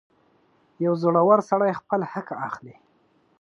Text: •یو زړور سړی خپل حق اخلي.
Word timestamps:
•یو 0.85 0.93
زړور 1.01 1.39
سړی 1.49 1.71
خپل 1.79 2.01
حق 2.11 2.27
اخلي. 2.47 2.75